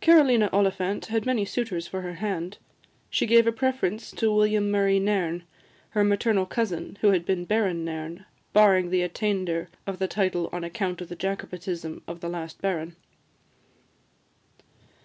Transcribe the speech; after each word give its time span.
Carolina 0.00 0.50
Oliphant 0.52 1.06
had 1.06 1.24
many 1.24 1.44
suitors 1.44 1.86
for 1.86 2.00
her 2.00 2.14
hand: 2.14 2.58
she 3.08 3.24
gave 3.24 3.46
a 3.46 3.52
preference 3.52 4.10
to 4.10 4.34
William 4.34 4.68
Murray 4.68 4.98
Nairn, 4.98 5.44
her 5.90 6.02
maternal 6.02 6.44
cousin, 6.44 6.98
who 7.02 7.12
had 7.12 7.24
been 7.24 7.44
Baron 7.44 7.84
Nairn, 7.84 8.24
barring 8.52 8.90
the 8.90 9.02
attainder 9.02 9.68
of 9.86 10.00
the 10.00 10.08
title 10.08 10.48
on 10.52 10.64
account 10.64 11.00
of 11.00 11.08
the 11.08 11.14
Jacobitism 11.14 12.02
of 12.08 12.18
the 12.18 12.28
last 12.28 12.60
Baron. 12.60 12.96